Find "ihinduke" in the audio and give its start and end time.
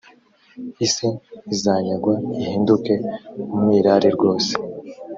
2.41-2.93